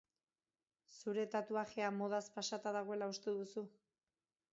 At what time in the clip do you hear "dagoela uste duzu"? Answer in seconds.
2.79-3.65